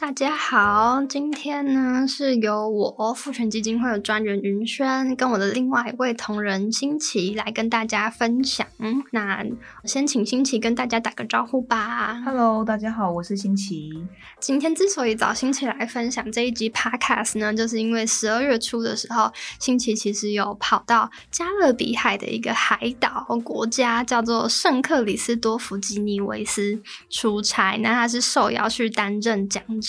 [0.00, 8.64] 大家好，今天呢是由我父权基金会的专员云轩跟我的另外一位同仁新奇来跟大家分享。
[9.10, 9.44] 那
[9.82, 12.22] 先请新奇跟大家打个招呼吧。
[12.24, 13.90] Hello，大家好，我是新奇。
[14.38, 26.80] 今天之所以找新奇来分享这一集 Podcast 呢，就是因为十二月初的时候，新奇其实有跑到加勒比海的一个海岛国家叫做圣克里斯多夫吉尼维斯
[27.10, 29.87] 出差，那他是受邀去担任讲者。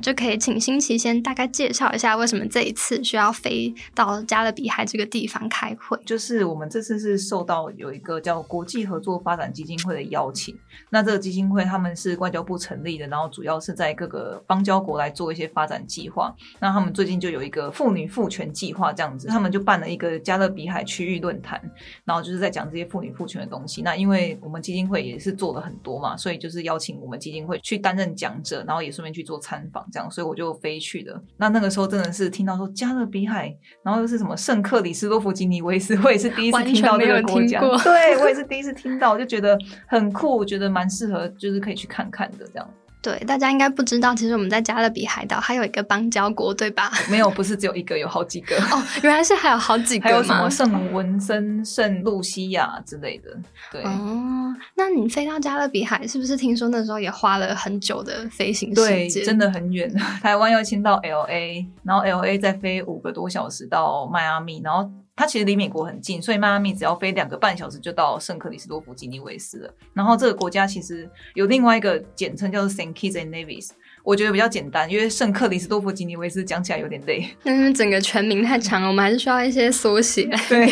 [0.00, 5.98] 就可以请新奇先大概介绍一下，为什么这一次需要飞到加勒比海这个地方开会？
[6.04, 10.56] 就是我们这次是受到有一个叫国际合作发展基金会的邀请，
[10.90, 16.34] 那这个基金会他们是外交部成立的，然后主要是在各个邦交国来做一些发展计划。
[16.60, 21.60] 那他们最近就有一个妇女赋权计划这样子，他们就办了一个加勒比海区域论坛，
[22.04, 23.82] 然后就是在讲这些妇女赋权的东西。
[23.82, 29.33] 那因为我们基金会也是做了很多嘛，所以就是邀请我们基金会去担任讲者，然后也顺便去做。
[29.38, 31.20] 参访这样，所以我就飞去的。
[31.36, 37.60] 那那个时候真的是听到说加勒比海，然后又是什么圣克里斯多夫吉尼维斯，我也是第一次听到这个国家。
[37.82, 42.70] 对我也是第一次听到，我就觉得很酷，我觉得蛮适合，就是可以去看看的这样。
[43.04, 46.90] 对，大家应该不知道，其实我们在加勒比海岛还有一个邦交国，对吧？
[47.10, 48.56] 没有，不是只有一个，有好几个。
[48.56, 53.30] 哦，原来是还有好几个，还有什么圣文森、圣露西亚之类的。
[53.70, 59.22] 对哦，那你飞到加勒比海，是不是听说那时候也花了很久的飞行时间？
[59.22, 64.90] 真的很远， 台湾要先到 L A，然后 L A 再飞五个多小时到迈阿密，然后。
[65.16, 69.74] 它其实离美国很近，所以迈阿密只要飞两个半小时就到圣克里斯多夫吉尼维斯了。
[69.92, 73.70] 然后这个国家其实有另外一个简称叫做 Saint Kitts and Nevis，
[74.02, 77.28] 我觉得比较简单，因为圣克里斯多夫吉尼维斯讲起来有点累。
[77.44, 80.28] 嗯，整个全名太长了，我们还是需要一些缩写。
[80.48, 80.66] 对，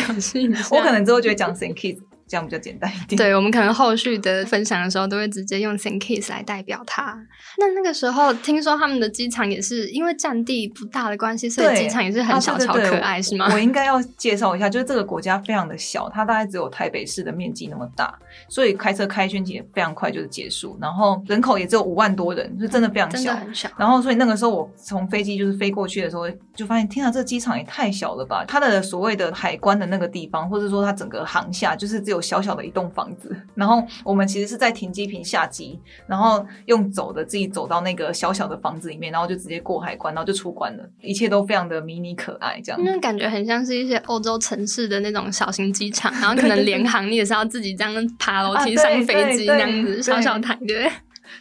[0.71, 2.01] 我可能之后就会讲 Saint Kitts。
[2.33, 3.15] 这样比较简单一点。
[3.15, 7.15] 对，我们可能后续的分享的时候，都会直接用 Kiss 来代表它。
[7.59, 13.47] 那那个时候，听说他们的机场也是因为占地不大的关系，所以机场也是很小巧可爱，是吗？
[13.53, 18.11] 我应该要介绍一下，就是这个国家非常的小，它大概只有台北市的面积那么大，
[18.49, 20.75] 所以开车开圈也非常快就是结束。
[20.81, 23.69] 然后人口也只有五万多人，就真的非常小，很小。
[23.77, 28.43] 然后所以那个时候我从飞机就是飞过去的时候，就发现天啊，这个机场也太小了吧！
[28.47, 42.81] 它的所谓的海关的那个地方，或者说它整个航厦，就是只有小小的一栋房子， 然后我们其实是在停机坪下机，然后用走的自己走到那个小小的房子里面，然后就直接过海关，然后就出关了，一切都非常的迷你可爱，这样。
[42.83, 50.89] 那感觉很像是一些欧洲城市的那种小型机场，然后可能 联航你也是要自己这样爬楼梯上飞机那样子，小小台对。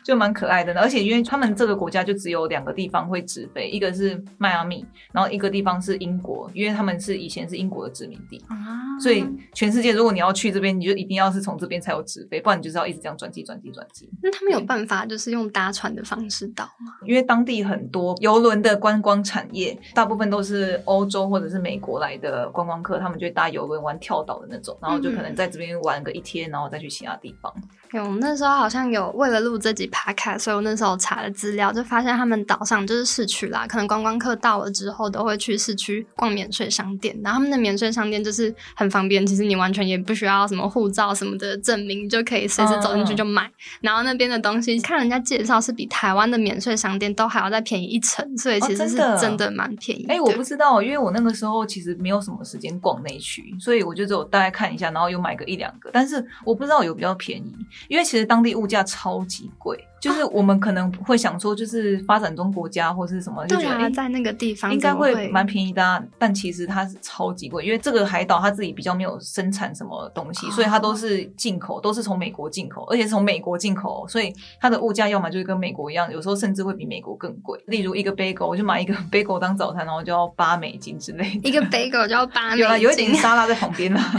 [0.04, 9.24] 就蛮可爱的，而且因为他们这个国家就只有两个地方会直飞，一个是迈阿密，然后一个地方是英国，因为他们是以前是英国的殖民地啊，所以
[9.54, 14.10] 全世界如果你要去这边，你就一定要是从这边才有直飞，不然你就是要一直这样转机转机转机。
[14.22, 16.92] 那他们有办法就是用搭船的方式到吗？
[17.06, 27.52] 因为当地很多游轮的观光产业，大部分都是欧洲或者是美国来的观光客，他们就搭游轮玩跳岛的那种，然后就可能在这边玩个一天，然后再去其他地方。
[27.92, 43.50] 有那时候好像有为了录这集 podcast，所以我那时候查了资料，就发现他们岛上就是市区啦，可能观光客到了之后都会去市区逛免税商店，然后他们的免税商店就是很方便，其实你完全也不需要什么护照什么的证明，就可以随时走进去就买。
[43.82, 50.06] 然后那边的东西看人家介绍是比台湾的免税商店都还要再便宜一成，所以其实是真的蛮便宜。
[50.08, 57.52] 哎，我不知道，因为我那个时候其实没有什么时间逛内区，所以我就只有大概看一下，然后有买个一两个，但是我不知道有比较便宜。
[57.88, 59.86] 因为其实当地物价超级贵。
[60.02, 77.56] 就是我们可能会想说，就是发展中国家或是什么，就觉得在那个地方应该会蛮便宜的，但其实它是超级贵，因为这个海岛它自己比较没有生产什么东西，所以它都是进口，都是从美国进口，而且是从美国进口，所以它的物价要么就是跟美国一样，有时候甚至会比美国更贵。
[77.68, 81.48] 例如一个 bagel，我就买一个 bagel 当早餐，然后就要八美金之类的。
[81.48, 84.02] 一个 bagel 就要八美金，有了，有一点沙拉在旁边啦。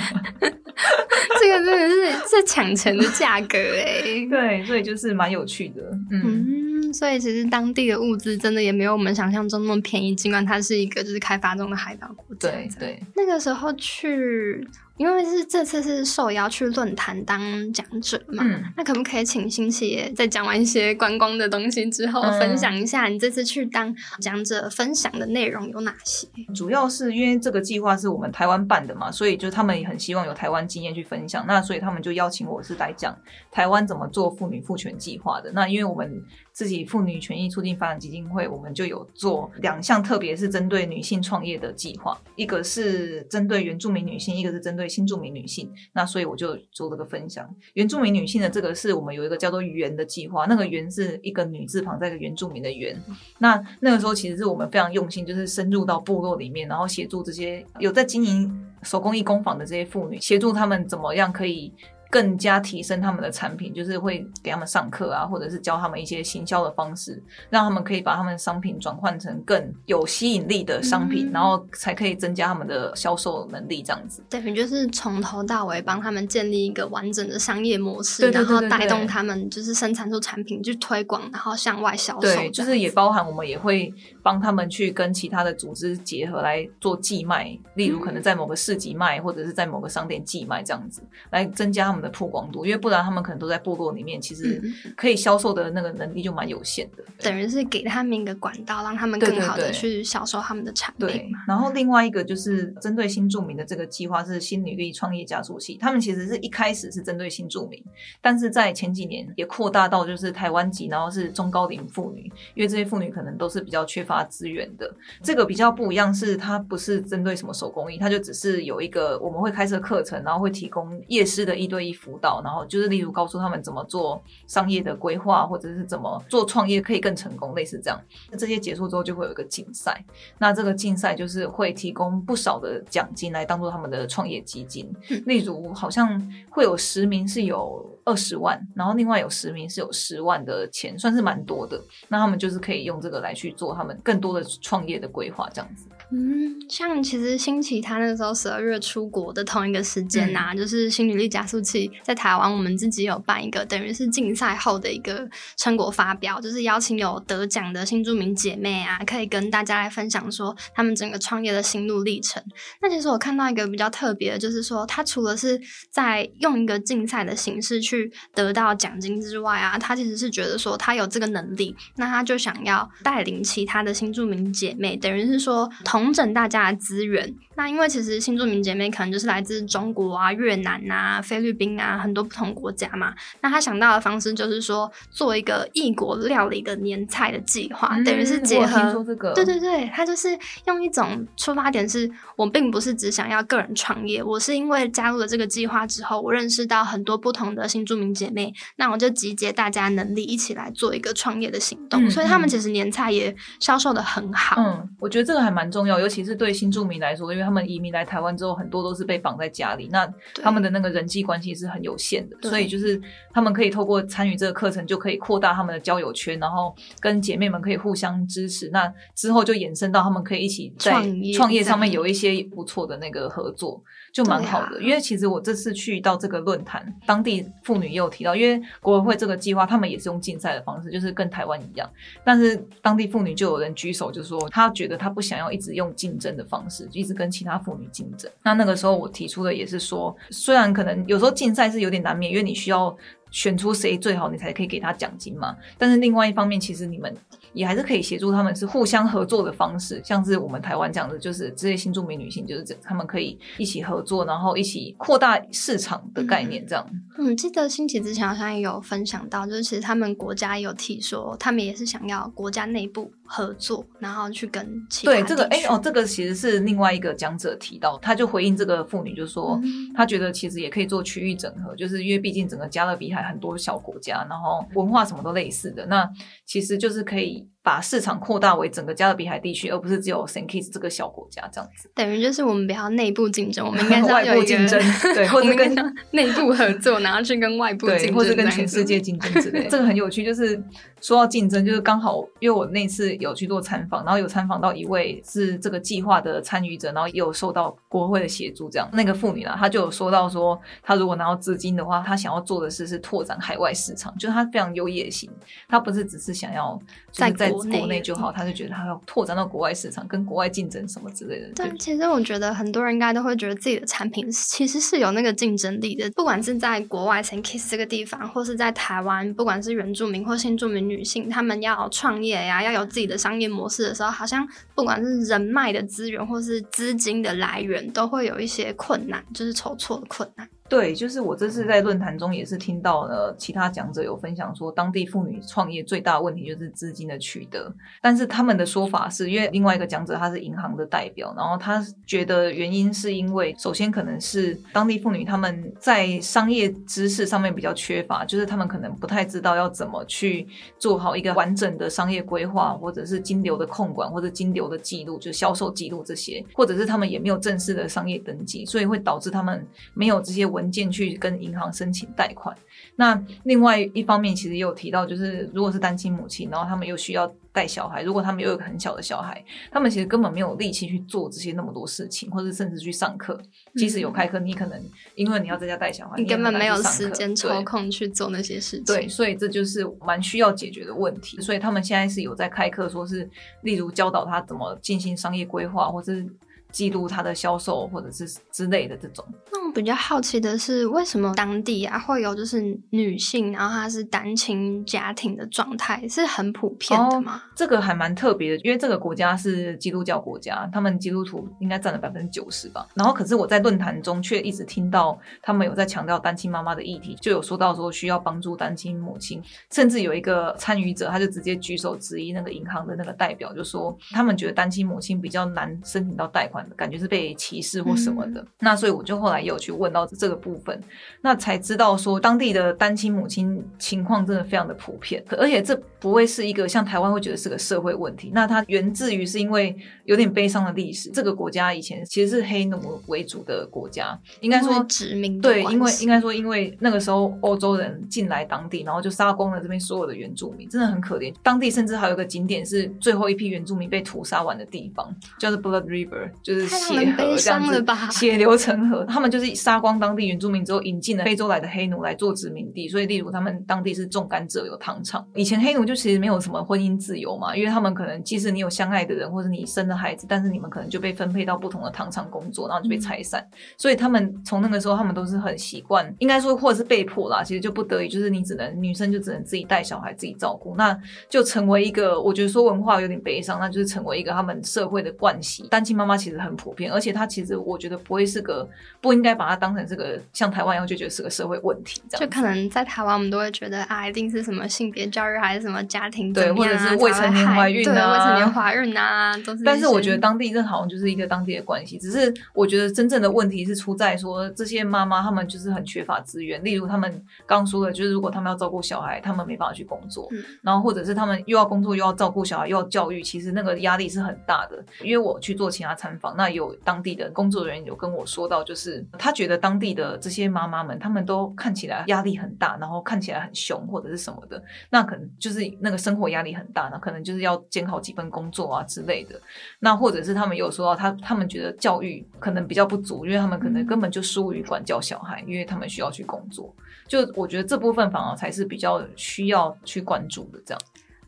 [1.40, 4.02] 这个真的是这抢钱的价格哎。
[4.30, 6.82] 对，所以就是蛮有趣的，嗯。
[6.82, 12.50] 嗯，所以其实当地的物资真的也没有我们想象中那么便宜，尽管它是一个就是开发中的海岛国家。
[12.50, 14.68] 对对，那个时候去，
[14.98, 17.42] 因为是这次是受邀去论坛当
[17.74, 26.28] 讲者嘛，嗯那可不可以请新奇也在讲完一些观光的东西之后，嗯分享一下你这次去当讲者分享的内容有哪些？
[26.56, 31.44] 主要是因为这个计划是我们台湾办的嘛，所以就他们也很希望有台湾经验去分享。
[31.48, 33.18] 那所以他们就邀请我是来讲
[33.52, 35.52] 台湾怎么做妇女赋权计划的。
[35.54, 45.72] 那因为我们自己妇女权益促进发展基金会，我们就有做两项，特别是针对女性创业的计划，一个是针对原住民女性，一个是针对新住民女性。
[45.94, 47.48] 那所以我就做了个分享。
[47.74, 52.96] 原住民女性的这个是我们有一个叫做“原”的计划，那个“原”是一个女字旁在一个原住民的“原”。
[53.40, 61.74] 那那个时候其实是我们非常用心，就是深入到部落里面，然后协助这些有在经营手工艺工坊的这些妇女，协助他们怎么样可以。
[62.14, 67.20] 更加提升他们的产品，就是会给他们上课啊，或者是教他们一些行销的方式，
[67.50, 71.32] 让他们可以把他们的商品转换成更有吸引力的商品，嗯。
[71.32, 74.24] 然后才可以增加他们的销售能力，这样子。
[74.30, 83.92] 等于就是从头到尾帮他们建立一个完整的商业模式，对对对对然后带动他们就是生产出产品去推广，然后向外销售对，就是也包含我们也会
[84.24, 92.66] 帮他们去跟其他的组织结合来做寄卖，例如可能在某个市集卖，或者是在某个商店寄卖这样子，来增加他们的曝光度。
[92.66, 97.04] 因为不然他们可能都在部落里面，其实嗯可以销售的那个能力就蛮有限的。
[97.20, 107.84] 等于是给他们一个管道，让他们更好的去销售他们的产对品对。，然后另外一个就是针对新住民的这个计划是新女力创业加速器，他们其实是一开始是针对新住民，
[108.22, 114.94] 但是在前几年也扩大到就是台湾籍，然后是中高龄妇女，因为这些妇女可能都是比较缺乏资源的。
[115.22, 127.98] 这个比较不一样，是它不是针对什么手工艺，它就只是有一个我们会开设课程，然后会提供夜师的一对一辅导，然后就是例如告诉他们怎么做商业的规划，或者是怎么做创业可以更成功，类似这样。
[128.30, 130.04] 那这些结束之后就会有一个竞赛，
[130.40, 134.94] 那这个竞赛就是会提供不少的奖金来当做他们的创业基金，
[135.26, 141.82] 例如好像会有十名是有二十万，然后另外有十名是有十万的钱，算是蛮多的。
[142.08, 145.88] 那他们就是可以用这个来去做他们更多的创业的规划，这样子。
[146.16, 155.28] 嗯，像其实新奇他那个时候十二月出国的同一个时间呐、就是新女力加速器在台湾，我们自己有办一个等于是竞赛后的一个
[155.58, 162.44] 成果发表，就是邀请有得奖的新著名姐妹啊，可以跟大家来分享说他们整个创业的心路历程。
[162.80, 175.68] 那其实我看到一个比较特别的，就是说他除了是在用一个竞赛的形式去得到奖金之外啊，他其实是觉得说他有这个能力，那他就想要带领其他的新著名姐妹，等于是说
[176.04, 177.34] 统整大家的资源。
[177.56, 190.36] 那因为其实新住民姐妹可能就是来自中国啊、越南啊、菲律宾啊很多不同国家嘛，那她想到的方式就是说做一个异国料理的年菜的计划，等于是结嗯我听合说这个，对对对，她就是
[190.66, 204.56] 用一种出发点是，我并不是只想要个人创业，我是因为加入了这个计划之后，我认识到很多不同的新住民姐妹，那我就集结大家能力一起来做一个创业的行动，嗯所以他们嗯其实年菜也销售的很好。
[204.58, 210.08] 嗯，我觉得这个还蛮重要，尤其是对新住民来说，因为他们移民来台湾之后，很多都是被绑在家里，那
[210.42, 213.02] 他们的那个人际关系是很有限的，所以就是
[213.34, 218.70] 他们可以透过参与这个课程，就可以扩大他们的交友圈，然后跟姐妹们可以互相支持。
[218.70, 223.84] 那之后就衍生到他们可以一起在创业创业上面有一些不错的那个合作。
[224.14, 231.90] 就蛮好的，啊因为其实我这次去到这个论坛，当地妇女也有提到，因为国委会这个计划，他们也是用竞赛的方式，就是跟台湾一样，
[232.24, 238.32] 但是当地妇女就有人举手，就说她觉得她不想要一直用竞争的方式，一直跟其他妇女竞争。
[238.44, 242.96] 那那个时候我提出的也是说，虽然可能有时候竞赛是有点难免，因为你需要
[243.32, 245.58] 选出谁最好，你才可以给他奖金嘛。
[245.76, 247.12] 但是另外一方面，其实你们
[247.54, 256.86] 也还是可以协助他们，是互相合作的方式，像是我们台湾这样子，就是这些新著名女性，就是这他们可以一起合作，然后一起扩大市场的概念，这样。
[257.18, 269.92] 嗯，记得新奇之前好像也有分享到，就是其实他们国家也有提说，他们也是想要国家内部合作，然后去跟其他对这个，哎、哦，这个其实是另外一个讲者提到，他就回应这个妇女，就说、嗯。
[269.96, 276.10] 他觉得其实也可以做区域整合，就是因为毕竟整个加勒比海很多小国家，然后文化什么都类似的，那
[276.46, 281.90] 其实就是可以把市场扩大为整个加勒比海地区，而不是只有 Saint Kitts 这个小国家这样子。
[281.96, 284.80] 等于就是我们比较内部竞争，我们应该是要外部竞争
[285.16, 285.74] 对或者跟
[286.12, 290.26] 内部合作，然后去跟外部竞对，争，或者跟全世界竞争之类的，这个很有趣。
[290.26, 290.62] 就是
[291.02, 298.70] 说到竞争，就是刚好因为我那次有去做参访，然后有参访到一位是这个计划的参与者，然后也有受到国会的协助。
[298.70, 305.30] 这样，那个妇女呢，她就有说到说，她如果拿到资金的话，她想要做的事是拓展海外市场，就是她非常有野心，
[305.70, 306.78] 她不是只是想要
[307.12, 311.50] 就是在在国内就好，他就觉得他要拓展到国外市场，跟国外竞争什么之类的。
[311.56, 330.48] 但，其实我觉得很多人应该都会觉得自己的产品其实是有那个竞争力的，不管是在国外 Saint Kiss 这个地方，或是在台湾，不管是原住民或新住民女性，她们要创业呀，要有自己的商业模式的时候，好像不管是人脉的资源或是资金的来源，都会有一些困难，就是筹措的困难。
[330.70, 337.72] 对，就是我这次在论坛中也是听到了其他讲者有分享说，当地妇女创业最大的问题就是资金的取得。
[338.02, 350.48] 但是他们的说法是因为另外一个讲者他是银行的代表，然后他觉得原因是因为首先可能是当地妇女他们在商业知识上面比较缺乏，就是他们可能不太知道要怎么去
[350.80, 362.56] 做好一个完整的商业规划，或者是金流的控管，或者金流的记录，就销售记录这些，或者是他们也没有正式的商业登记，所以会导致他们没有这些文件去跟银行申请贷款。
[362.96, 373.40] 那另外一方面，其实也有提到，就是如果是单亲母亲，然后他们又需要带小孩，如果他们又有一个很小的小孩，他们其实根本没有力气去做这些那么多事情，或者甚至去上课。
[373.76, 374.80] 即使有开课，你可能
[375.16, 378.86] 因为你要在家带小孩，你根本没有时间抽空去做那些事情。
[378.86, 381.42] 对，所以这就是蛮需要解决的问题。
[381.42, 383.28] 所以他们现在是有在开课，说是
[383.64, 386.26] 例如教导他怎么进行商业规划，或者是
[386.72, 389.26] 记录他的销售，或者是之类的这种。
[389.74, 392.62] 比较好奇的是，为什么当地啊会有就是
[392.92, 397.42] 女性，然后她是单亲家庭的状态，是很普遍的吗？
[397.56, 402.88] 这个还蛮特别的，因为这个国家是基督教国家，他们基督徒应该占了百分之九十吧。
[402.94, 418.46] 然后，可是我在论坛中却一直听到他们有在强调单亲妈妈的议题，就有说到说需要帮助单亲母亲，甚至有一个参与者，他就直接举手质疑那个银行的那个代表，就说他们觉得单亲母亲比较难申请到贷款的感觉是被歧视或什么的。
[418.60, 420.80] 那所以我就后来有去问到这个部分，
[421.22, 431.10] 那才知道说当地的单亲母亲情况真的非常的普遍，而且这不会是一个像台湾会觉得是个社会问题，那它源自于是因为有点悲伤的历史。
[431.12, 441.34] 这个国家以前其实是黑奴为主的国家，应该说殖民的对，因为应该说因为那个时候欧洲人进来当地，然后就杀光了这边所有的原住民，真的很可怜。
[441.42, 449.06] 当地甚至还有一个景点是最后一批原住民被屠杀完的地方，叫做 Blood River，就是血这样子血流成河。
[449.06, 455.26] 他们就是杀光当地原住民之后，引进了非洲来的黑奴来做殖民地，所以例如他们当地是种甘蔗、有糖厂。
[455.36, 463.46] 以前黑奴就其实没有什么婚姻自由嘛，因为他们可能即使你有相爱的人，或者你生了孩子，但是你们可能就被分配到不同的糖厂工作，然后就被拆散。
[463.78, 470.98] 所以他们从那个时候，他们都是很习惯，应该说或者是被迫啦，其实就不得已，就是你只能女生就只能自己带小孩、自己照顾，那
[471.30, 475.68] 就成为一个我觉得说文化有点悲伤，那就是成为一个他们社会的惯习。
[475.70, 478.68] 单亲妈妈其实很普遍，而且她其实我觉得不会是个
[479.02, 482.22] 不应该把它当成这个像台湾一样就觉得是个社会问题这样。
[482.22, 489.64] 就可能在台湾，我们都会觉得啊，一定是什么性别教育还是什么家庭对或者是未成年怀孕啊对未成年怀孕啊，都是。
[489.64, 504.84] 但是我觉得当地这好像就是一个当地的关系，只是我觉得真正的问题是出在说这些妈妈她们就是很缺乏资源，例如他们刚说的，就是如果他们要照顾小孩，他们没办法去工作，嗯然后或者是他们又要工作又要照顾小孩又要教育，其实那个压力是很大的。
[505.02, 519.40] 因为我去做其他参访，那有当地的工作人员有跟我说到，就是他觉得当地的这些妈妈们，他们都看起来压力很大，然后看起来很凶或者是什么的，那可能就是那个生活压力很大，那可能就是要兼好几份工作啊之类的。
[519.80, 526.76] 那或者是他们有说到他，他们觉得教育可能比较不足，因为他们可能根本就疏于管教小孩，因为他们需要去工作。
[527.08, 530.82] 就我觉得这部分反而才是比较需要去关注的，这样。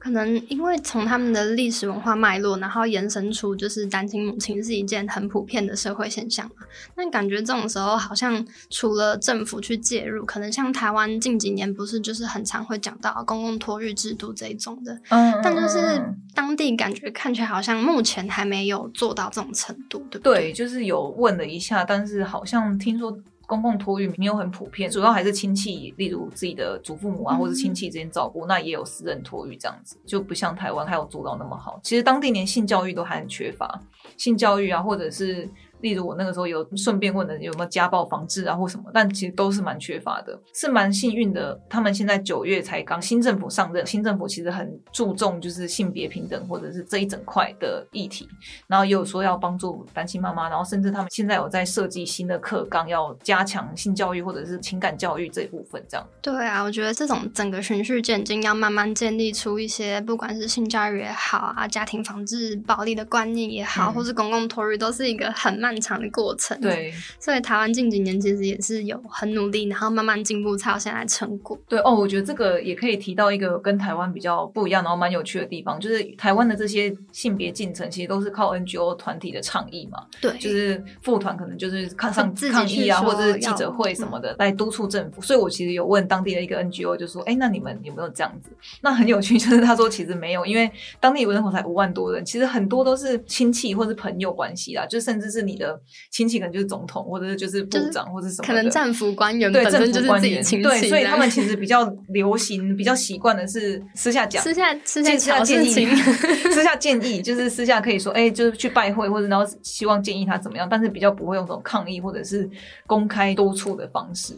[0.05, 6.67] 可能因为从他们的历史文化脉络，然后延伸出就是单亲母亲是一件很普遍的社会现象嘛。
[6.95, 15.99] 那感觉这种时候好像除了政府去介入，可能像台湾近几年不是就是很常会讲到公共托育制度这一种的，嗯但就是
[16.35, 31.79] 当地感觉看起来好像目前还没有做到这种程度，对不对，就是有问了一下，但是好像听说公共托育没有很普遍，主要还是亲戚，例如自己的祖父母啊，嗯或者亲戚之间照顾，那也有私人托育这样子，就不像台湾还有做到那么好。
[31.83, 33.79] 其实当地连性教育都还很缺乏，
[34.17, 35.49] 性教育啊，或者是。
[35.85, 41.55] 例如我那个时候有顺便问的有没有家暴防治啊或什么，但其实都是蛮缺乏的，是蛮幸运的。
[41.69, 48.27] 他们现在九月才刚新政府上任，新政府其实很注重就是性别平等或者是这一整块的议题，
[48.65, 56.07] 然后也有说要帮助单亲妈妈，然后甚至他们现在有在设计新的课纲，要加强性教育或者是情感教育这一部分，这样。
[56.19, 71.57] 对啊，我觉得这种整个循序渐进，要慢慢建立出一些，不管是性教育也好啊，家庭防治暴力的观念也好，嗯或是公共托育，都是一个很漫漫长的过程。，对所以台湾近几年其实也是有很努力，然后慢慢进步，才有现在成果。
[71.67, 85.21] 对哦，我觉得这个也可以提到一个跟台湾比较不一样，然后蛮有趣的地方，就是台湾的这些性别进程其实都是靠 NGO 团体的倡议嘛，对，就是副团可能就是看上抗议啊，或者是记者会什么的来督促政府。
[85.21, 88.49] 所以我其实有问当地的一个 NGO，就说：“哎，那你们有没有这样子？”
[88.81, 95.79] 那很有趣， 就是他说其实没有，因为当地人口才五万多人，其实很多都是亲戚或是朋友关系啦，就甚至是你的
[96.11, 104.43] 亲戚可能就是总统，或者是就是部长或者什么，可能政府官员对政府官员对，所以他们其实比较流行、比较习惯的是私下讲。
[104.43, 105.87] 私下私下私下建议，，
[106.53, 112.49] 私下建议就是私下可以说，哎、就是去拜会，或者然后希望建议他怎么样，但是比较不会用这种抗议或者是
[112.85, 114.33] 公开督促的方式。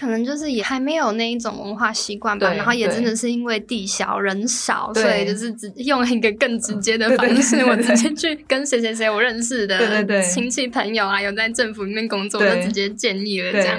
[0.00, 13.78] 可能就是也还没有那一种文化习惯吧，然后也真的是因为地小人少，所以就是直用一个更直接的对对方式，对对我直接去跟谁谁谁我认识的对对对亲戚朋友啊，有在政府里面工作，对就直接建议了这样，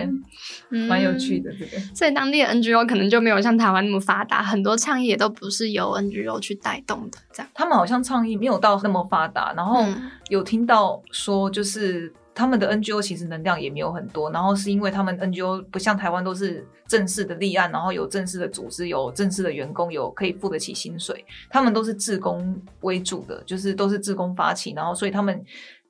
[0.70, 1.40] 嗯蛮有趣。
[1.40, 1.82] 的这个。
[1.96, 7.50] 所以当地的 NGO 可能就没有像台湾那么发达，很多倡议也都不是由 NGO 去带动的，这样。
[7.56, 12.14] 他们好像倡议没有到那么发达，然后嗯有听到说就是。
[12.34, 25.44] 他们的 NGO 其实能量也没有很多，然后是因为他们 NGO 不像台湾都是正式的立案，然后有正式的组织，有正式的员工，有可以付得起薪水，他们都是自工为主的，就是都是自工发起，然后所以他们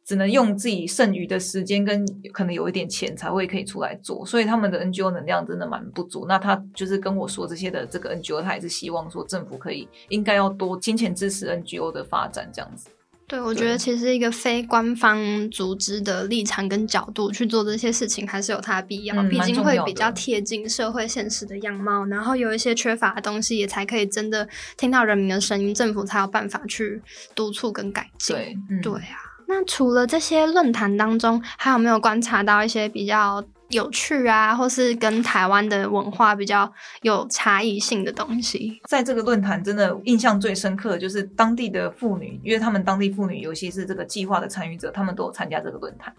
[0.03, 6.25] 只能用自己剩余的时间跟可能有一点钱才会可以出来做，所以他们的 NGO 能量真的蛮不足。
[6.27, 12.89] 那他就是跟我说这些的这个 NGO，他也是希望说政府可以应该要多金钱支持 NGO 的发展这样子。
[13.31, 19.15] 对，我觉得其实一个非官方组织的立场跟角度去做这些事情，还是有它的必要。
[19.15, 24.45] 嗯毕竟会比较贴近社会现实的样貌，然后有一些缺乏的东西，也才可以真的
[24.75, 27.01] 听到人民的声音，政府才有办法去
[27.33, 28.35] 督促跟改进。
[28.35, 29.31] 对，嗯，对啊。
[29.47, 38.81] 那除了这些论坛当中，还有没有观察到一些比较有趣啊，或是跟台湾的文化比较有差异性的东西？
[38.87, 46.13] 在这个论坛真的印象最深刻的就是当地的妇女，因为他们当地妇女尤其是这个计划的参与者，他们都有参加这个论坛。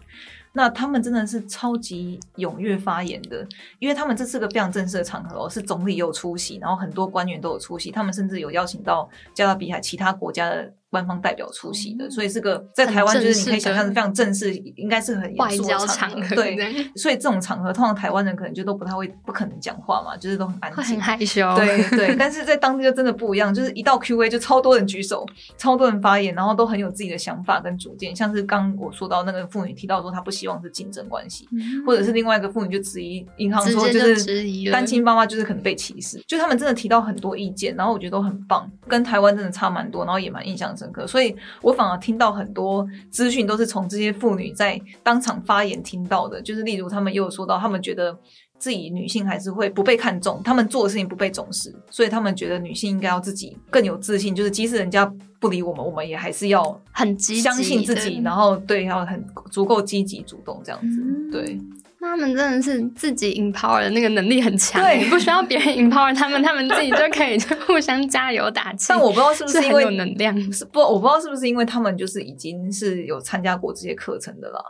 [0.55, 3.43] 那他们真的是超级踊跃发言的，
[3.79, 20.95] 因为他们这是个非常正式的场合，是总理有出席，然后很多官员都有出席，他们甚至有邀请到加勒比海其他国家的官方代表出席的，所以这个在台湾就是你可以想象是非常正式，应该是很严外肃的交场合，合对所以这种场合，通常台湾人可能就都不太会，不可能讲话嘛，就是都很安静。
[20.95, 21.03] 很。
[21.03, 21.53] 害羞。
[21.57, 25.25] 对对， 但是在当地就真的不一样，就是一到 Q&A 就超多人举手，
[25.57, 28.15] 超多人发言，然后都很有自己的想法跟主见。
[28.15, 31.45] 像是刚我说到那个妇女提到说，她不希望是竞争关系，
[31.85, 41.07] 或者是另外一个妇女就质疑银行说，就就是单亲妈妈就是可能被歧视，就他们真的提到很多意见，然后我觉得都很棒，跟台湾真的差蛮多，然后也蛮印象深刻。
[41.07, 48.17] 所以我反而听到很多资讯都是从这些妇女在当场发言听到的，就是例如他们也有说到，他们觉得。
[48.59, 55.05] 自己女性还是会不被看重，他们做的事情不被重视，所以他们觉得女性应该要自己更有自信，就是即使人家
[55.37, 61.59] 不理我们，我们也还是要很相信自己，然后对要很足够积极主动这样子，嗯对。
[62.03, 68.87] 那他们真的是自己 empower 的那个能力很强，对不需要别人 empower 他们，他们自己就可以就互相加油打气。
[68.89, 74.61] 但我不知道是不是因为有能量，是不，我不知道是不是因为他们就是已经是有参加过这些课程的了，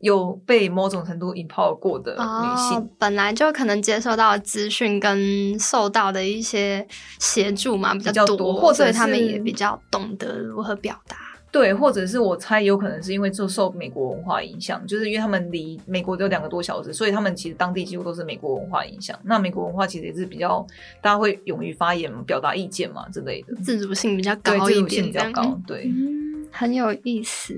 [0.00, 2.76] 有被某种程度 empower 过的女性。
[2.76, 6.86] 哦，本来就可能接受到资讯跟受到的一些
[7.18, 11.16] 协助嘛比比较多，多或者他们也比较懂得如何表达。
[11.54, 19.16] 对，或者是我猜有可能是因为就受美国文化影响，就是因为他们离美国只有两个多小时，所以他们其实当地几乎都是美国文化影响。
[19.22, 20.66] 那美国文化其实也是比较
[21.00, 25.56] 大家会勇于发言、表达意见嘛之类的，自主性比较，高一自主性比较高。
[25.64, 27.54] 对，嗯，很有意思。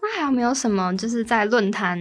[0.00, 1.98] 那还有没有什么就是在论坛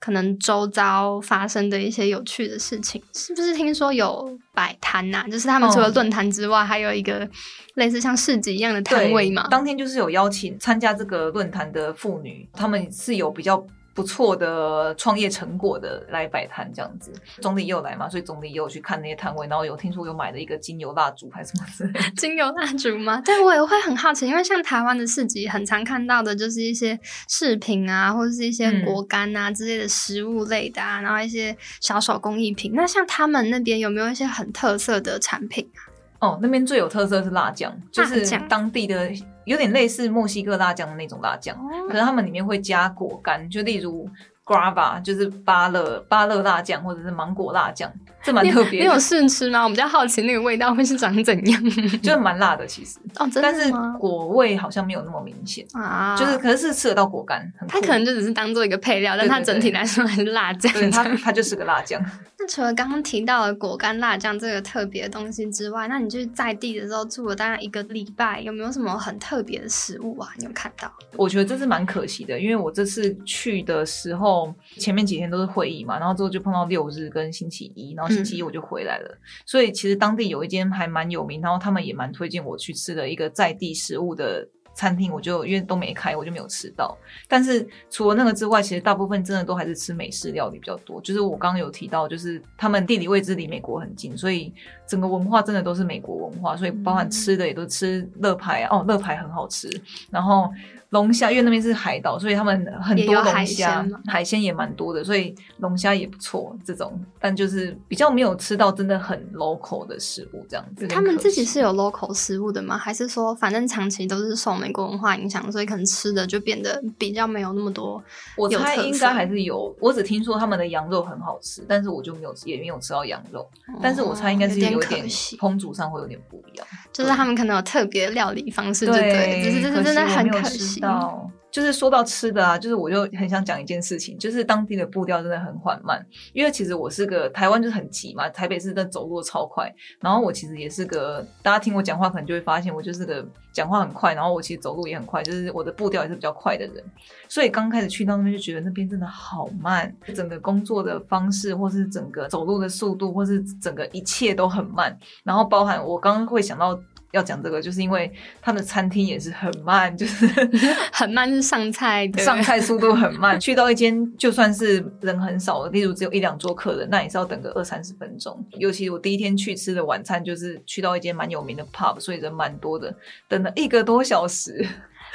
[0.00, 3.00] 可能周遭发生的一些有趣的事情？
[3.14, 5.24] 是不是听说有摆摊呐？
[5.30, 7.28] 就是他们除了哦论坛之外，还有一个
[7.74, 9.46] 类似像市集一样的摊位嘛？
[9.48, 13.64] 当天就是有邀请参加这个论坛的妇女，她们是有比较
[13.96, 17.10] 不错的创业成果的来摆摊这样子。
[17.40, 22.10] 总理也有来嘛，所以总理也有去看那些摊位，然后有听说有买了一个精油蜡烛还是什么之类的。
[22.14, 23.22] 精油蜡烛吗？
[23.24, 32.72] 对，我也会很好奇，因为像台湾的市集，很常看到的就是一些饰品啊，或者是一些嗯果干啊、之类的食物类的啊，然后一些小手工艺品。
[32.74, 35.80] 那像他们那边有没有一些很特色的产品啊？
[36.18, 39.10] 哦，那边最有特色是辣酱，就是当地的
[39.46, 41.56] 有点类似墨西哥辣酱的那种辣酱，
[41.88, 44.08] 可是他们里面会加果干，就例如
[44.44, 47.90] grava，就是芭乐芭乐辣酱或者是芒果辣酱
[48.26, 49.64] 这蛮特别你有，试吃吗？
[49.64, 51.64] 我比较好奇那个味道会是长怎样。
[52.02, 53.72] 就是蛮辣的其实，哦，真但是？
[53.98, 60.72] 果味好像没有那么明显，啊，就是可是是吃得到果干，它可能就只是当做一个配料，但它整体来说还是辣酱。
[60.72, 62.02] 对它它就是个辣酱。
[62.38, 70.28] 那除了刚刚提到的果干辣酱这个特别的东西之外，那你就是在地的时候住了大概一个礼拜，有没有什么很特别的食物啊？
[70.38, 70.92] 你有看到？
[71.16, 79.18] 我觉得这是蛮可惜的，因为我这次去的时候，前面几天都是会议嘛，然后之后就碰到六日跟星期一，然后星期一我就回来了。
[79.44, 84.48] 所以其实当地有一间还蛮有名，然后他们也蛮推荐我去吃的一个在地食物的。
[84.78, 86.94] 餐厅我就因为都没开，我就没有吃到。
[87.26, 91.00] 但是除了那个之外，其实大部分真的都还是吃美式料理比较多。
[91.00, 94.52] 就是我刚刚有提到，就是他们地理位置离美国很近，所以
[94.88, 99.68] 整个文化真的都是美国文化，所以包含吃的也都吃乐牌啊，哦，乐牌很好吃。
[100.10, 100.48] 然后
[100.90, 106.56] 龙虾，因为那边是海岛，所以他们很多海龙虾鲜，海鲜也蛮多的，所以龙虾也不错。
[106.64, 110.86] 这种，但就是比较没有吃到真的很 local 的食物，这样子。
[110.86, 111.66] 他们自己是。
[111.66, 112.78] 有 local 食物的吗？
[112.78, 118.00] 还是说反正长期都是受美国文化影响，所以可能吃的就变得比较没有那么多
[118.36, 123.44] 我猜应该还是有，我只听说他们的羊肉很好吃，但是我就没有也没有吃到羊肉，
[123.82, 126.66] 但是我猜应该是哦有点有点可惜烹煮上会有点不一样。
[126.92, 130.80] 就是他们可能有特别的料理方式，就对了，只是这是真的很可惜。
[130.80, 131.30] 到。
[131.56, 136.04] 就是说到吃的啊，就是我就很想讲一件事情，就是当地的步调真的很缓慢。
[136.34, 146.84] 因为其实我是个台湾就是很急嘛，台北市的走路超快，然后我其实也是个大家听我讲话可能就会发现我就是个讲话很快，然后我其实走路也很快，就是我的步调也是比较快的人。
[147.26, 154.94] 所以刚开始去到那边就觉得那边真的好慢，整个工作的方式，或是整个走路的速度，或是整个一切都很慢。
[155.24, 156.78] 然后包含我刚刚会想到
[157.16, 160.26] 要讲这个，就是因为他们的餐厅也是很慢，就是
[160.92, 163.40] 很慢是上菜的，上菜速度很慢。
[163.40, 168.38] 去到一间就算是人很少的，例如只有一两桌客人，那也是要等个二三十分钟。
[168.58, 172.94] 尤其我第一天去吃的晚餐，就是去到一间蛮有名的 pub，所以人蛮多的，
[173.26, 174.66] 等了一个多小时。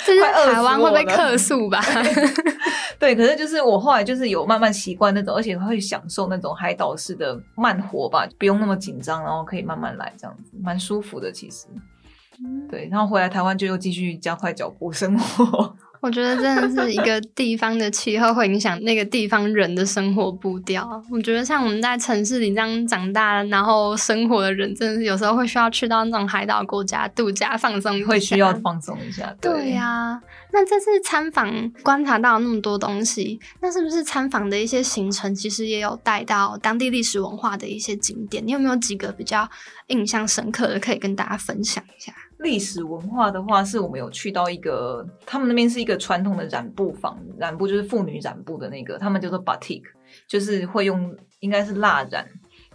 [0.04, 1.80] 这是台湾会被客诉吧？
[2.98, 11.32] 对，可是就是我后来就是有慢慢习惯那种，而且会享受那种海岛式的慢活吧，不用那么紧张，然后可以慢慢来，这样子蛮舒服的。
[11.32, 11.68] 其实，
[12.70, 15.76] 对，然后回来台湾就又继续加快脚步生活。
[16.02, 21.00] 我觉得真的是一个地方的气候会影响那个地方人的生活步调。
[21.12, 29.32] 我觉得像我们在城市里这样长大，然后生活的人，真的是有时候会需要去到那种海岛国家度假放松会需要放松一下。
[29.40, 30.20] 对呀、
[30.54, 38.46] 那这次参访观察到那么多东西，那是不是参访的一些行程其实也有带到当地历史文化的一些景点？
[38.46, 39.50] 你有没有几个比较
[39.88, 42.14] 印象深刻的可以跟大家分享一下？
[42.40, 49.84] 历史文化的话，是我们有去到一个，他们那边是一个传统的染布坊，染布就是妇女染布的那个，他们叫做 batik，
[50.28, 52.28] 就是会用应该是蜡染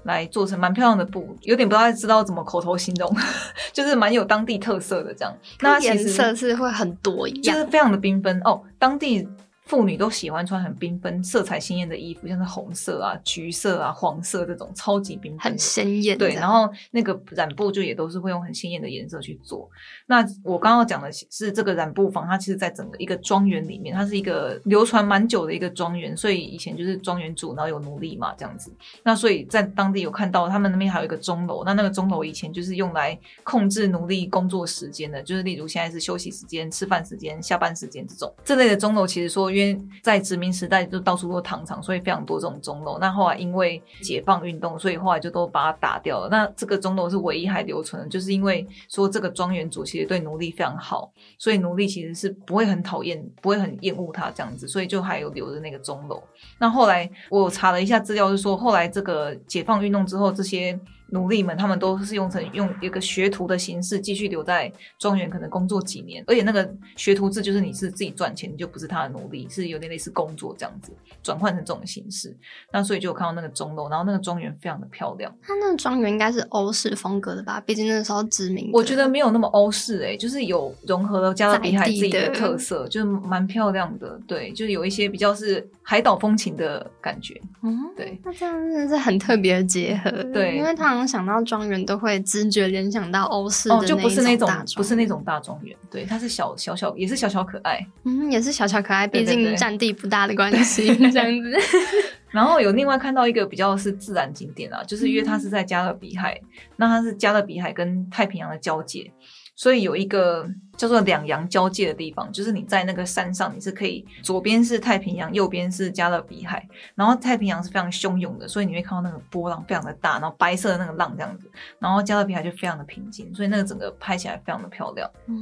[0.07, 3.15] 来做成蛮漂亮的布，有点不太知道怎么口头形容，
[3.73, 5.37] 就是蛮有当地特色的这样。
[5.61, 9.29] 那颜色是会很多一样，就是非常的缤纷哦，当地。
[9.67, 19.69] 妇女都喜欢穿很缤纷、色彩鲜艳的衣服，像是红色啊、橘色啊、黄色这种超级缤纷、很鲜艳对，然后那个染布就也都是会用很鲜艳的颜色去做。
[20.07, 28.73] 那我刚刚讲的是这个染布坊，它其实在整个一个庄园里面，它是一个流传蛮久的一个庄园，所以以前就是庄园主，然后有奴隶嘛这样子。
[29.03, 42.99] 那所以在当地有看到他们那边还有一个钟楼，那那个钟楼以前就是用来控制奴隶工作时间的，就是例如现在是休息时间、吃饭时间、下班时间这种这类的钟楼，其实说因为在殖民时代就到处都糖厂，所以非常多这种钟楼。
[42.99, 46.29] 那后来因为解放运动，所以后来就都把它打掉了。
[46.31, 56.23] 那这个钟楼是唯一还留存的，就是因为说这个庄园主其实对奴隶非常好，所以奴隶其实是不会很讨厌、不会很厌恶他这样子，所以就还有留着那个钟楼。
[56.59, 60.79] 那后来我查了一下资料，是说后来这个解放运动之后，这些
[61.11, 70.93] 奴隶们他们都是用成用一个学徒的形式继续留在庄园，可能工作几年，而且那个学徒制就是你是自己赚钱，你就不是他的奴隶，是有点类似工作这样子
[71.23, 72.37] 转换成这种形式。
[72.73, 75.33] 那所以就有看到那个钟楼，然后那个庄园非常的漂亮。
[75.43, 77.61] 它那个庄园应该是欧式风格的吧？
[77.61, 84.21] 毕竟那时候殖民，我觉得没有那么欧式诶、就是有融合了加勒比海自己的特色，就是蛮漂亮的。
[84.27, 87.41] 对，就是有一些比较是海岛风情的感觉。
[87.63, 90.11] 嗯，对，那这样真的是很特别的结合。
[90.33, 97.85] 对因为他想到庄园都会直觉联想到欧式的哦，就不是那种不是那种大庄园，对，它是小小小也是小小可爱。
[98.05, 101.53] 嗯，也是小小可爱，毕竟占地不大的关系，这样子。
[102.31, 106.39] 然后有另外看到一个比较是自然景点啊，就是因为它是在加勒比海，
[106.77, 109.11] 那它是加勒比海跟太平洋的交界，
[109.57, 116.65] 所以有一个叫做两洋交界的地方，就是你在那个山上，你是可以左边是太平洋，右边是加勒比海，
[116.95, 125.11] 然后太平洋是非常汹涌的，所以你会看到那个波浪非常的大，然后白色的那个浪这样子，然后加勒比海就非常的平静，所以那个整个拍起来非常的漂亮。
[125.27, 125.35] 嗯，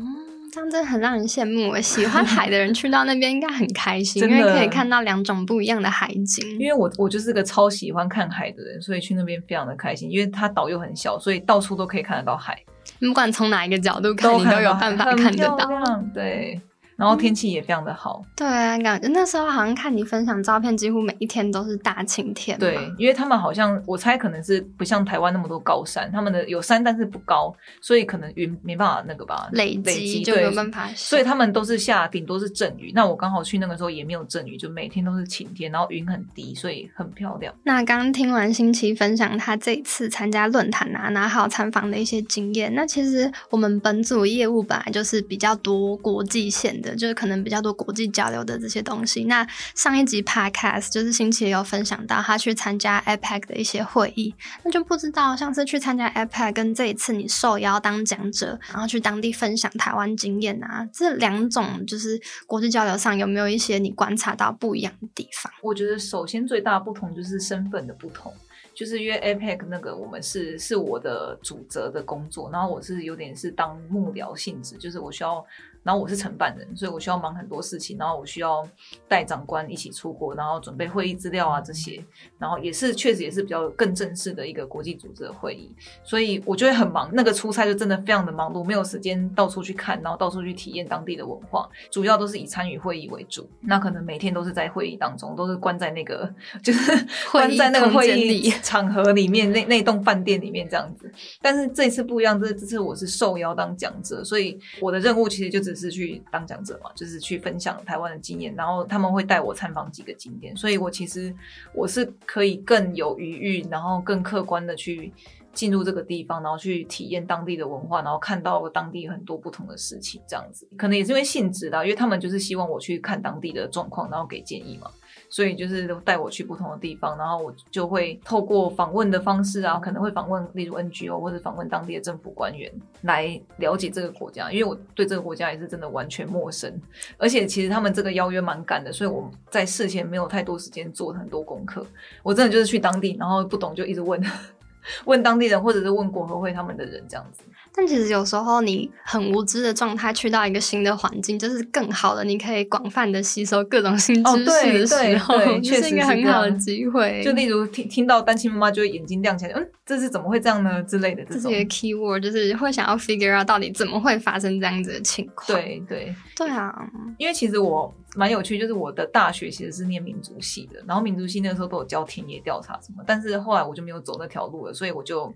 [0.53, 1.77] 这样真的很让人羡慕。
[1.83, 6.49] 喜欢海的人去到那边应该很开心， 因为可以看到两种不一样的海景。
[6.61, 12.57] 因为我我就是个超喜欢看海的人，所以去那边非常的开心，因为它岛又很小，所以到处都可以看得到海，
[13.01, 15.69] 不管从哪一个角度看，你都有办法看得到。
[16.15, 16.61] 对，
[16.97, 18.25] 然后天气也非常的好。
[18.37, 22.59] 对啊，感觉那时候好像看你分享照片，几乎每一天都是大晴天。
[22.59, 32.93] 对，因为他们好像我猜可能是不像台湾那么多高山，他们的有山但是不高，所以可能云没办法那个吧累累积就没有办法所以他们都是下顶多是阵雨。
[32.95, 37.55] 那我刚好去那个时候也没有阵雨，就每天都是晴天，然后云很低，所以很漂亮。
[37.65, 42.75] 那刚刚听完新奇分享他这一次参加论坛啊，然后还有参访的一些经验。
[42.75, 49.25] 那其实我们本组业务本来就是比较多国际线的，就是可能比较多国际交流的这些东西。
[49.25, 65.53] 那上一集 podcast 就是星期也有分享到他去参加 APEC 的一些会议，那就不知道上次去参加 APEC 跟这一次你受邀当讲者，然后去当地分享台湾经验啊，这两种就是国际交流上有没有一些你观察到不一样的地方？
[65.63, 68.33] 我觉得首先最大的不同就是身份的不同。
[68.75, 75.47] 就是因为 APEC 那个我们是是我的主责的工作，然后我是有点是当幕僚性质，就是我需要，
[75.85, 78.67] 然后我是承办人，所以我需要忙很多事情，然后我需要
[79.07, 82.03] 带长官一起出国，然后准备会议资料啊这些，
[82.39, 85.71] 然后也是确实也是比较更正式的一个国际组织的会议，
[86.03, 101.13] 所以我就会很忙，那个出差就真的非常的忙碌，没有时间到处去看，然后到处去体验当地的文化，主要都是以参与会议为主，那可能每天都是在会议当中，都是关在那个就是 关在那个会议里场合里面，那那栋饭店里面这样子。
[101.43, 111.35] 但是这一次不一样，这这次我是受邀当讲者，所以我的任务其实就只是去当讲者嘛，就是去分享台湾的经验，然后他们会带我参访几个景点，所以我其实
[111.73, 115.13] 我是可以更有余裕，然后更客观的去。
[115.55, 124.91] 进入这个地方，然后去体验当地的文化，然后看到当地很多不同的事情，这样子可能也是因为性质啦，因为他们就是希望我去看当地的状况，然后给建议嘛。
[125.35, 132.71] 所以就是带我去不同的地方，然后我就会透过访问的方式啊，可能会访问例如 NGO 或者访问当地的政府官员，
[133.01, 136.73] 来了解这个国家，因为我对这个国家也是真的完全陌生，
[137.19, 141.85] 而且其实他们这个邀约蛮赶的，所以我在事前没有太多时间做很多功课，
[142.23, 144.23] 我真的就是去当地，然后不懂就一直问。
[145.07, 147.43] 问当地人，或者是问国合会他们的人这样子。
[147.77, 157.21] 但其实有时候你很无知的状态去到一个新的环境，就是更好的，你可以广泛的吸收各种新知识的时候，哦、对对就是一个很好的机会。
[157.25, 161.55] 就例如听听到单亲妈妈就会眼睛亮起来，嗯，这是怎么会这样呢之类的这种这是。
[161.55, 165.47] 一个 keyword，就是会想要 figure out 到底怎么会发生这样子的情况。
[165.59, 166.73] 对对，对啊，
[167.19, 175.35] 因为其实我蛮有趣，就是我的大学其实是念民族系的，然后民族系那个时候都有教田野调查什么，但是后来我就没有走那条路了，所以我就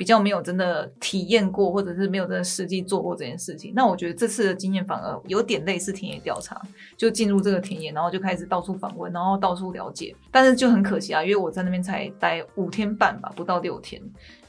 [0.00, 3.70] 比较没有真的体验过，或者是没有真的实际做过这件事情。
[3.76, 6.58] 那我觉得这次的经验反而有点类似田野调查，
[6.96, 10.16] 就进入这个田野，然后就开始到处访问，然后到处了解。
[10.30, 14.00] 但是就很可惜啊，因为我在那边才待五天半吧，不到六天，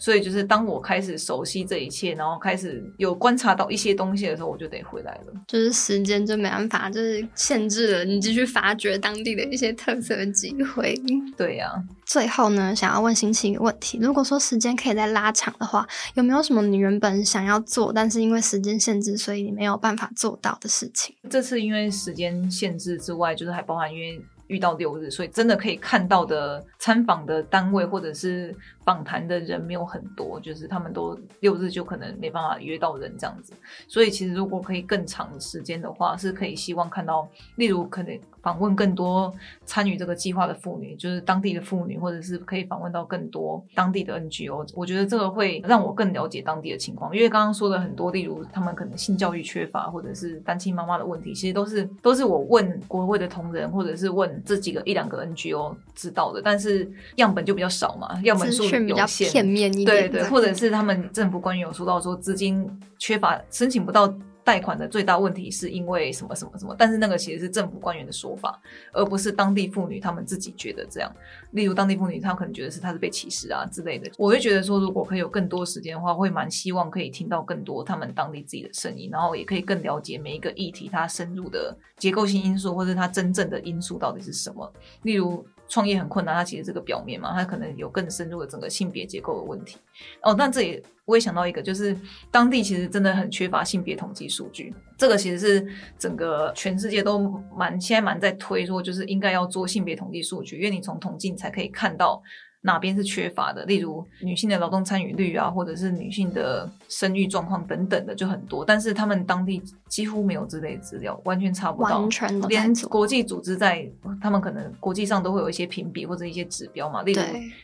[0.02, 5.34] 所以就是当我开始熟悉这一切，然后开始有观察到一些东西的时候，我就得回来了。
[5.48, 11.00] 就是时间就没办法，就是限制了你继续发掘当地的一些特色的机会。
[11.38, 11.72] 对呀、
[12.04, 21.16] 最后呢，想要问新奇一个问题：如果说时间可以再拉长的话，有没有什么你原本想要做，但是因为时间限制，所以你没有办法做到的事情？
[21.30, 33.54] 这次因为时间限制之外，就是还包含因为遇到六日，所以真的可以看到的参访的单位或者是访谈的人没有很多，就是他们都六日就可能没办法约到人这样子。
[33.88, 39.34] 所以其实如果可以更长时间的话，是可以希望看到，例如可能访问更多
[39.66, 44.68] 参与这个计划的妇女，就是当地的妇女，或者是可以访问到更多当地的 NGO。
[44.76, 68.60] 我觉得这个会让我更了解当地的情况，因为刚刚说的很多，例如他们可能性教育缺乏，或者是单亲妈妈的问题，其实都是都是我问国会的同仁，或者是问这几个一两个 NGO 知道的，但是样本就比较少嘛，样本数资讯比较片面一点，对对，或者是他们政府官员有说到说资金缺乏，申请不到贷款的最大问题是因为什么什么什么，但是那个其实是政府官员的说法，
[68.92, 71.12] 而不是当地妇女她们自己觉得这样。
[71.52, 74.10] 例如当地妇女，她可能觉得是她是被歧视啊之类的。
[74.18, 84.74] 我会觉得说，如果可以有更多时间的话，会蛮希望可以听到更多他们当地自己的声音，然后也可以更了解每一个议题它深入的结构性因素，或者它真正的因素到底是什么。
[85.04, 85.46] 例如。
[85.72, 89.78] 创业很困难，它其实这个表面嘛，它可能有更深入的整个性别结构的问题。
[90.22, 91.96] 哦，但这也我也想到一个，就是
[92.30, 95.66] 当地其实真的很缺乏性别统计数据，这个其实是
[95.98, 102.22] 整个全世界都蛮现在蛮在推说，就是应该要做性别统计数据，因为你从统计才可以看到。
[102.62, 103.66] 哪边是缺乏的？
[103.66, 112.00] 例如女性的劳动参与率啊，或者是女性的生育状况等等的就很多，但是他们当地几乎没有这类资料，完全查不到。
[112.00, 113.90] 完全连国际组织在
[114.22, 117.22] 他们可能国际上都会有一些评比或者一些指标嘛，例如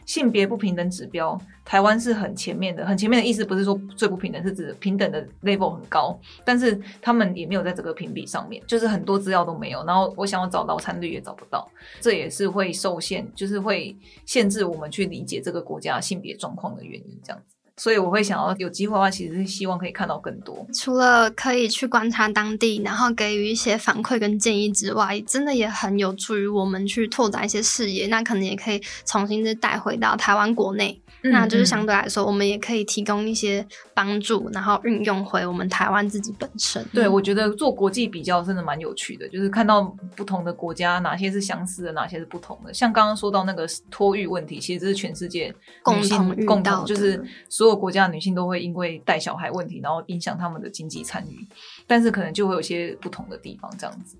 [0.07, 2.83] 性别不平等指标，台湾是很前面的。
[2.83, 9.85] 很前面的意思不是说最不平等，是指平等的 level 很高，但是他们也没有在这个评比上面，就是很多资料都没有。
[9.85, 11.69] 然后我想要找劳参率也找不到，
[12.01, 14.86] 这也是会受限，就是会限制我们。
[14.89, 20.65] 去理解这个国家性别状况的原因，这样子，所以我会想要有机会的话，其实是希望可以看到更多。
[20.73, 28.07] 除了可以去观察当地，然后给予一些反馈跟建议之外，真的也很有助于我们去拓展一些视野。
[28.07, 31.01] 那可能也可以重新再带回到台湾国内。
[31.23, 36.83] 那就是相对来说，我们也可以提供一些帮助，然后运用回我们台湾自己本身。
[36.93, 39.81] 对，我觉得做国际比较真的蛮有趣的，就是看到
[40.15, 42.73] 不同的国家哪些是相似的，哪些是不同的。
[42.73, 45.53] 像刚刚说到那个托育问题，其实这是全世界
[45.83, 51.45] 共同共同，就是所有国家的女性都会因为带小孩问题，然后影响他们的经济参与，
[51.85, 54.15] 但是可能就会有些不同的地方，这样子。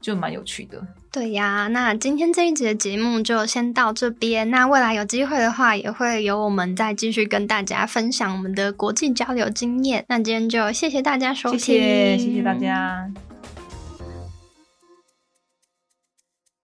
[0.00, 0.80] 就蛮有趣的，
[1.10, 1.68] 对呀。
[1.68, 4.48] 那今天这一集的节目就先到这边。
[4.50, 10.04] 那未来有机会的话，也会有我们再继续跟大家分享我们的国际交流经验。
[10.08, 13.10] 那今天就谢谢大家收听，谢谢谢谢大家。